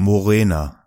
Morena. 0.00 0.84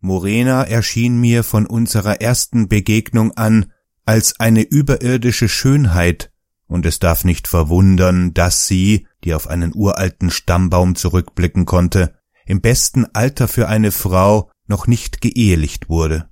Morena 0.00 0.64
erschien 0.64 1.18
mir 1.18 1.42
von 1.42 1.64
unserer 1.64 2.20
ersten 2.20 2.68
Begegnung 2.68 3.32
an 3.38 3.72
als 4.04 4.38
eine 4.38 4.60
überirdische 4.60 5.48
Schönheit, 5.48 6.30
und 6.66 6.84
es 6.84 6.98
darf 6.98 7.24
nicht 7.24 7.48
verwundern, 7.48 8.34
dass 8.34 8.66
sie, 8.66 9.06
die 9.24 9.32
auf 9.32 9.46
einen 9.46 9.74
uralten 9.74 10.30
Stammbaum 10.30 10.94
zurückblicken 10.94 11.64
konnte, 11.64 12.18
im 12.44 12.60
besten 12.60 13.06
Alter 13.14 13.48
für 13.48 13.66
eine 13.66 13.92
Frau 13.92 14.50
noch 14.66 14.86
nicht 14.86 15.22
geehelicht 15.22 15.88
wurde. 15.88 16.28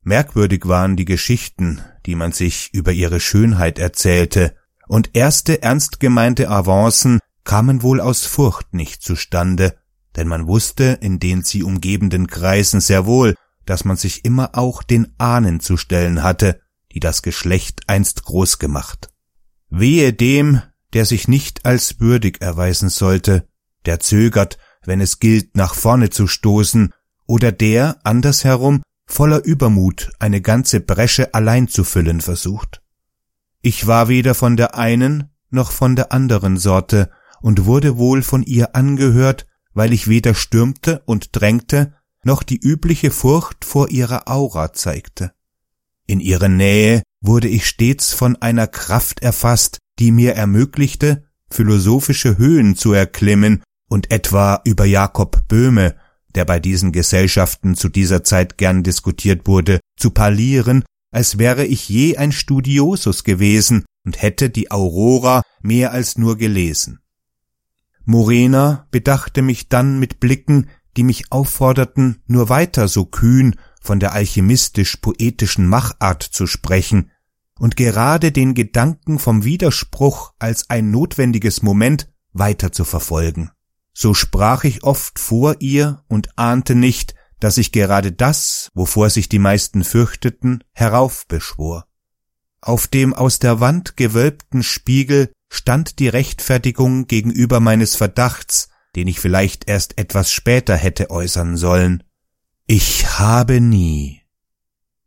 Merkwürdig 0.00 0.66
waren 0.66 0.96
die 0.96 1.04
Geschichten, 1.04 1.82
die 2.06 2.14
man 2.14 2.32
sich 2.32 2.72
über 2.72 2.92
ihre 2.92 3.20
Schönheit 3.20 3.78
erzählte, 3.78 4.56
und 4.88 5.10
erste 5.12 5.60
ernst 5.60 6.00
gemeinte 6.00 6.48
Avancen 6.48 7.20
kamen 7.44 7.82
wohl 7.82 8.00
aus 8.00 8.24
Furcht 8.24 8.72
nicht 8.72 9.02
zustande, 9.02 9.76
denn 10.16 10.28
man 10.28 10.46
wusste 10.46 10.98
in 11.00 11.18
den 11.18 11.42
sie 11.42 11.62
umgebenden 11.62 12.26
Kreisen 12.26 12.80
sehr 12.80 13.06
wohl, 13.06 13.34
dass 13.66 13.84
man 13.84 13.96
sich 13.96 14.24
immer 14.24 14.50
auch 14.56 14.82
den 14.82 15.14
Ahnen 15.18 15.60
zu 15.60 15.76
stellen 15.76 16.22
hatte, 16.22 16.60
die 16.92 17.00
das 17.00 17.22
Geschlecht 17.22 17.82
einst 17.88 18.24
groß 18.24 18.58
gemacht. 18.58 19.10
Wehe 19.70 20.12
dem, 20.12 20.60
der 20.92 21.04
sich 21.04 21.26
nicht 21.26 21.66
als 21.66 21.98
würdig 21.98 22.40
erweisen 22.40 22.88
sollte, 22.88 23.48
der 23.84 24.00
zögert, 24.00 24.58
wenn 24.84 25.00
es 25.00 25.18
gilt, 25.18 25.56
nach 25.56 25.74
vorne 25.74 26.10
zu 26.10 26.26
stoßen, 26.26 26.92
oder 27.26 27.52
der, 27.52 27.96
andersherum, 28.04 28.82
voller 29.06 29.44
Übermut 29.44 30.12
eine 30.18 30.40
ganze 30.40 30.80
Bresche 30.80 31.34
allein 31.34 31.68
zu 31.68 31.84
füllen 31.84 32.20
versucht. 32.20 32.82
Ich 33.60 33.86
war 33.86 34.08
weder 34.08 34.34
von 34.34 34.56
der 34.56 34.76
einen 34.76 35.30
noch 35.50 35.72
von 35.72 35.96
der 35.96 36.12
anderen 36.12 36.58
Sorte 36.58 37.10
und 37.40 37.64
wurde 37.64 37.96
wohl 37.96 38.22
von 38.22 38.42
ihr 38.42 38.74
angehört, 38.76 39.46
weil 39.74 39.92
ich 39.92 40.08
weder 40.08 40.34
stürmte 40.34 41.02
und 41.04 41.28
drängte, 41.32 41.94
noch 42.24 42.42
die 42.42 42.58
übliche 42.58 43.10
Furcht 43.10 43.64
vor 43.64 43.90
ihrer 43.90 44.28
Aura 44.28 44.72
zeigte. 44.72 45.32
In 46.06 46.20
ihrer 46.20 46.48
Nähe 46.48 47.02
wurde 47.20 47.48
ich 47.48 47.66
stets 47.66 48.12
von 48.12 48.36
einer 48.36 48.66
Kraft 48.66 49.22
erfasst, 49.22 49.78
die 49.98 50.10
mir 50.10 50.34
ermöglichte, 50.34 51.24
philosophische 51.50 52.38
Höhen 52.38 52.76
zu 52.76 52.92
erklimmen 52.92 53.62
und 53.88 54.10
etwa 54.10 54.60
über 54.64 54.84
Jakob 54.84 55.46
Böhme, 55.48 55.96
der 56.34 56.44
bei 56.44 56.58
diesen 56.58 56.92
Gesellschaften 56.92 57.76
zu 57.76 57.88
dieser 57.88 58.24
Zeit 58.24 58.58
gern 58.58 58.82
diskutiert 58.82 59.46
wurde, 59.46 59.80
zu 59.98 60.10
parlieren, 60.10 60.84
als 61.12 61.38
wäre 61.38 61.64
ich 61.64 61.88
je 61.88 62.16
ein 62.16 62.32
Studiosus 62.32 63.22
gewesen 63.22 63.84
und 64.04 64.20
hätte 64.20 64.50
die 64.50 64.70
Aurora 64.70 65.42
mehr 65.62 65.92
als 65.92 66.18
nur 66.18 66.36
gelesen. 66.36 66.98
Morena 68.04 68.86
bedachte 68.90 69.42
mich 69.42 69.68
dann 69.68 69.98
mit 69.98 70.20
Blicken, 70.20 70.68
die 70.96 71.02
mich 71.02 71.32
aufforderten, 71.32 72.22
nur 72.26 72.48
weiter 72.48 72.88
so 72.88 73.04
kühn 73.04 73.56
von 73.80 74.00
der 74.00 74.12
alchemistisch-poetischen 74.12 75.66
Machart 75.66 76.22
zu 76.22 76.46
sprechen 76.46 77.10
und 77.58 77.76
gerade 77.76 78.32
den 78.32 78.54
Gedanken 78.54 79.18
vom 79.18 79.44
Widerspruch 79.44 80.32
als 80.38 80.70
ein 80.70 80.90
notwendiges 80.90 81.62
Moment 81.62 82.12
weiter 82.32 82.72
zu 82.72 82.84
verfolgen. 82.84 83.50
So 83.92 84.12
sprach 84.12 84.64
ich 84.64 84.82
oft 84.82 85.18
vor 85.18 85.56
ihr 85.60 86.02
und 86.08 86.36
ahnte 86.36 86.74
nicht, 86.74 87.14
dass 87.38 87.58
ich 87.58 87.72
gerade 87.72 88.12
das, 88.12 88.70
wovor 88.74 89.10
sich 89.10 89.28
die 89.28 89.38
meisten 89.38 89.84
fürchteten, 89.84 90.64
heraufbeschwor. 90.72 91.86
Auf 92.60 92.86
dem 92.86 93.14
aus 93.14 93.38
der 93.38 93.60
Wand 93.60 93.96
gewölbten 93.96 94.62
Spiegel 94.62 95.30
stand 95.54 95.98
die 95.98 96.08
Rechtfertigung 96.08 97.06
gegenüber 97.06 97.60
meines 97.60 97.96
Verdachts, 97.96 98.68
den 98.96 99.08
ich 99.08 99.20
vielleicht 99.20 99.68
erst 99.68 99.98
etwas 99.98 100.30
später 100.30 100.76
hätte 100.76 101.10
äußern 101.10 101.56
sollen. 101.56 102.02
Ich 102.66 103.18
habe 103.18 103.60
nie. 103.60 104.22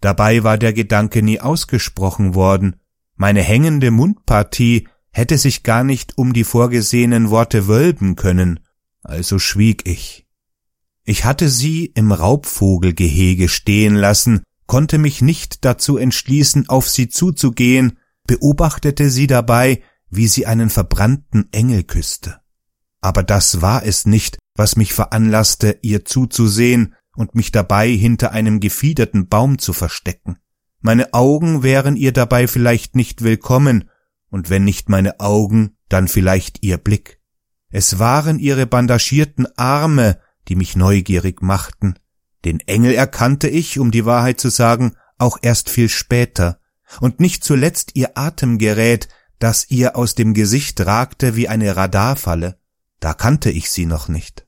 Dabei 0.00 0.44
war 0.44 0.58
der 0.58 0.72
Gedanke 0.72 1.22
nie 1.22 1.40
ausgesprochen 1.40 2.34
worden, 2.34 2.76
meine 3.16 3.42
hängende 3.42 3.90
Mundpartie 3.90 4.88
hätte 5.10 5.38
sich 5.38 5.62
gar 5.62 5.84
nicht 5.84 6.18
um 6.18 6.32
die 6.32 6.44
vorgesehenen 6.44 7.30
Worte 7.30 7.68
wölben 7.68 8.16
können, 8.16 8.60
also 9.02 9.38
schwieg 9.38 9.86
ich. 9.86 10.26
Ich 11.04 11.24
hatte 11.24 11.48
sie 11.48 11.86
im 11.86 12.10
Raubvogelgehege 12.10 13.48
stehen 13.48 13.94
lassen, 13.94 14.42
konnte 14.66 14.98
mich 14.98 15.22
nicht 15.22 15.64
dazu 15.64 15.96
entschließen, 15.96 16.68
auf 16.68 16.88
sie 16.88 17.08
zuzugehen, 17.08 17.98
beobachtete 18.26 19.10
sie 19.10 19.26
dabei, 19.26 19.82
wie 20.16 20.28
sie 20.28 20.46
einen 20.46 20.70
verbrannten 20.70 21.48
Engel 21.52 21.84
küsste. 21.84 22.40
Aber 23.00 23.22
das 23.22 23.60
war 23.60 23.84
es 23.84 24.06
nicht, 24.06 24.38
was 24.54 24.76
mich 24.76 24.94
veranlasste, 24.94 25.78
ihr 25.82 26.04
zuzusehen 26.04 26.94
und 27.16 27.34
mich 27.34 27.52
dabei 27.52 27.90
hinter 27.90 28.32
einem 28.32 28.60
gefiederten 28.60 29.28
Baum 29.28 29.58
zu 29.58 29.72
verstecken. 29.72 30.38
Meine 30.80 31.14
Augen 31.14 31.62
wären 31.62 31.96
ihr 31.96 32.12
dabei 32.12 32.46
vielleicht 32.46 32.96
nicht 32.96 33.22
willkommen, 33.22 33.90
und 34.30 34.50
wenn 34.50 34.64
nicht 34.64 34.88
meine 34.88 35.20
Augen, 35.20 35.76
dann 35.88 36.08
vielleicht 36.08 36.62
ihr 36.62 36.76
Blick. 36.76 37.20
Es 37.70 37.98
waren 37.98 38.38
ihre 38.38 38.66
bandagierten 38.66 39.46
Arme, 39.56 40.18
die 40.48 40.56
mich 40.56 40.76
neugierig 40.76 41.42
machten. 41.42 41.94
Den 42.44 42.60
Engel 42.60 42.94
erkannte 42.94 43.48
ich, 43.48 43.78
um 43.78 43.90
die 43.90 44.04
Wahrheit 44.04 44.40
zu 44.40 44.50
sagen, 44.50 44.96
auch 45.18 45.38
erst 45.42 45.70
viel 45.70 45.88
später, 45.88 46.58
und 47.00 47.20
nicht 47.20 47.44
zuletzt 47.44 47.92
ihr 47.94 48.16
Atemgerät, 48.18 49.08
das 49.38 49.70
ihr 49.70 49.96
aus 49.96 50.14
dem 50.14 50.34
Gesicht 50.34 50.80
ragte 50.80 51.36
wie 51.36 51.48
eine 51.48 51.76
Radarfalle. 51.76 52.58
Da 53.00 53.14
kannte 53.14 53.50
ich 53.50 53.70
sie 53.70 53.86
noch 53.86 54.08
nicht. 54.08 54.46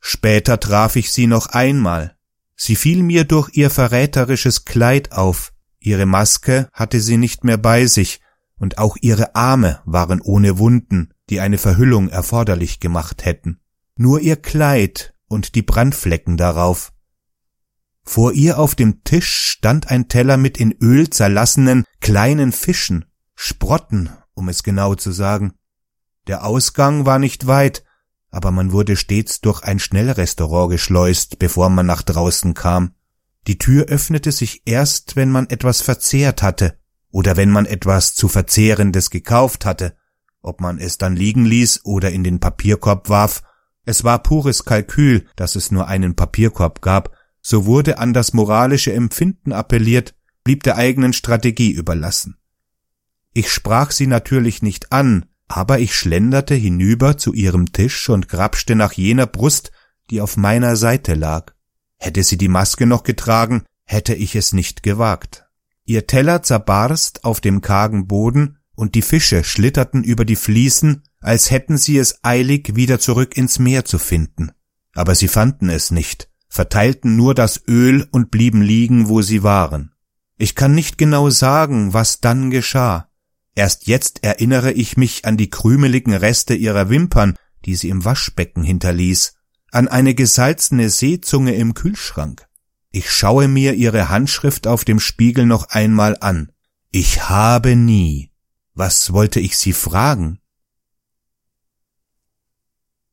Später 0.00 0.58
traf 0.58 0.96
ich 0.96 1.12
sie 1.12 1.26
noch 1.26 1.48
einmal. 1.48 2.16
Sie 2.56 2.76
fiel 2.76 3.02
mir 3.02 3.24
durch 3.24 3.50
ihr 3.52 3.70
verräterisches 3.70 4.64
Kleid 4.64 5.12
auf, 5.12 5.52
ihre 5.78 6.06
Maske 6.06 6.68
hatte 6.72 7.00
sie 7.00 7.16
nicht 7.16 7.44
mehr 7.44 7.58
bei 7.58 7.86
sich, 7.86 8.20
und 8.56 8.78
auch 8.78 8.96
ihre 9.00 9.34
Arme 9.34 9.80
waren 9.86 10.20
ohne 10.20 10.58
Wunden, 10.58 11.14
die 11.30 11.40
eine 11.40 11.56
Verhüllung 11.56 12.08
erforderlich 12.10 12.80
gemacht 12.80 13.24
hätten. 13.24 13.60
Nur 13.96 14.20
ihr 14.20 14.36
Kleid 14.36 15.14
und 15.28 15.54
die 15.54 15.62
Brandflecken 15.62 16.36
darauf. 16.36 16.92
Vor 18.02 18.32
ihr 18.32 18.58
auf 18.58 18.74
dem 18.74 19.04
Tisch 19.04 19.32
stand 19.32 19.90
ein 19.90 20.08
Teller 20.08 20.36
mit 20.36 20.58
in 20.58 20.72
Öl 20.72 21.08
zerlassenen 21.08 21.84
kleinen 22.00 22.52
Fischen, 22.52 23.04
Sprotten, 23.42 24.10
um 24.34 24.50
es 24.50 24.62
genau 24.62 24.94
zu 24.96 25.12
sagen. 25.12 25.54
Der 26.26 26.44
Ausgang 26.44 27.06
war 27.06 27.18
nicht 27.18 27.46
weit, 27.46 27.84
aber 28.30 28.50
man 28.50 28.70
wurde 28.70 28.96
stets 28.96 29.40
durch 29.40 29.62
ein 29.62 29.78
Schnellrestaurant 29.78 30.70
geschleust, 30.70 31.38
bevor 31.38 31.70
man 31.70 31.86
nach 31.86 32.02
draußen 32.02 32.52
kam. 32.52 32.92
Die 33.46 33.56
Tür 33.56 33.86
öffnete 33.86 34.30
sich 34.30 34.60
erst, 34.66 35.16
wenn 35.16 35.30
man 35.30 35.48
etwas 35.48 35.80
verzehrt 35.80 36.42
hatte 36.42 36.78
oder 37.10 37.38
wenn 37.38 37.50
man 37.50 37.64
etwas 37.64 38.14
zu 38.14 38.28
Verzehrendes 38.28 39.08
gekauft 39.08 39.64
hatte, 39.64 39.96
ob 40.42 40.60
man 40.60 40.78
es 40.78 40.98
dann 40.98 41.16
liegen 41.16 41.46
ließ 41.46 41.86
oder 41.86 42.10
in 42.10 42.22
den 42.22 42.40
Papierkorb 42.40 43.08
warf. 43.08 43.42
Es 43.86 44.04
war 44.04 44.22
pures 44.22 44.66
Kalkül, 44.66 45.26
dass 45.36 45.56
es 45.56 45.70
nur 45.70 45.88
einen 45.88 46.14
Papierkorb 46.14 46.82
gab, 46.82 47.16
so 47.40 47.64
wurde 47.64 47.96
an 47.96 48.12
das 48.12 48.34
moralische 48.34 48.92
Empfinden 48.92 49.52
appelliert, 49.52 50.14
blieb 50.44 50.62
der 50.62 50.76
eigenen 50.76 51.14
Strategie 51.14 51.70
überlassen. 51.70 52.36
Ich 53.32 53.52
sprach 53.52 53.90
sie 53.92 54.06
natürlich 54.06 54.62
nicht 54.62 54.92
an, 54.92 55.26
aber 55.46 55.78
ich 55.78 55.94
schlenderte 55.94 56.54
hinüber 56.54 57.16
zu 57.16 57.32
ihrem 57.32 57.72
Tisch 57.72 58.08
und 58.08 58.28
grapschte 58.28 58.74
nach 58.74 58.92
jener 58.92 59.26
Brust, 59.26 59.72
die 60.10 60.20
auf 60.20 60.36
meiner 60.36 60.76
Seite 60.76 61.14
lag. 61.14 61.52
Hätte 61.96 62.22
sie 62.22 62.38
die 62.38 62.48
Maske 62.48 62.86
noch 62.86 63.02
getragen, 63.02 63.64
hätte 63.84 64.14
ich 64.14 64.36
es 64.36 64.52
nicht 64.52 64.82
gewagt. 64.82 65.44
Ihr 65.84 66.06
Teller 66.06 66.42
zerbarst 66.42 67.24
auf 67.24 67.40
dem 67.40 67.60
kargen 67.60 68.06
Boden, 68.06 68.58
und 68.74 68.94
die 68.94 69.02
Fische 69.02 69.44
schlitterten 69.44 70.02
über 70.02 70.24
die 70.24 70.36
Fliesen, 70.36 71.02
als 71.20 71.50
hätten 71.50 71.76
sie 71.76 71.98
es 71.98 72.24
eilig, 72.24 72.76
wieder 72.76 72.98
zurück 72.98 73.36
ins 73.36 73.58
Meer 73.58 73.84
zu 73.84 73.98
finden. 73.98 74.52
Aber 74.94 75.14
sie 75.14 75.28
fanden 75.28 75.68
es 75.68 75.90
nicht, 75.90 76.30
verteilten 76.48 77.14
nur 77.14 77.34
das 77.34 77.60
Öl 77.68 78.08
und 78.10 78.30
blieben 78.30 78.62
liegen, 78.62 79.08
wo 79.08 79.20
sie 79.20 79.42
waren. 79.42 79.92
Ich 80.38 80.54
kann 80.54 80.74
nicht 80.74 80.96
genau 80.96 81.28
sagen, 81.28 81.92
was 81.92 82.20
dann 82.20 82.50
geschah. 82.50 83.09
Erst 83.54 83.86
jetzt 83.86 84.22
erinnere 84.22 84.72
ich 84.72 84.96
mich 84.96 85.24
an 85.24 85.36
die 85.36 85.50
krümeligen 85.50 86.14
Reste 86.14 86.54
ihrer 86.54 86.88
Wimpern, 86.88 87.36
die 87.64 87.74
sie 87.74 87.88
im 87.88 88.04
Waschbecken 88.04 88.62
hinterließ, 88.62 89.34
an 89.72 89.88
eine 89.88 90.14
gesalzene 90.14 90.90
Seezunge 90.90 91.54
im 91.54 91.74
Kühlschrank. 91.74 92.46
Ich 92.90 93.10
schaue 93.10 93.48
mir 93.48 93.74
ihre 93.74 94.08
Handschrift 94.08 94.66
auf 94.66 94.84
dem 94.84 94.98
Spiegel 94.98 95.46
noch 95.46 95.68
einmal 95.68 96.16
an. 96.20 96.50
Ich 96.90 97.28
habe 97.28 97.76
nie. 97.76 98.32
Was 98.74 99.12
wollte 99.12 99.38
ich 99.38 99.56
sie 99.56 99.72
fragen? 99.72 100.40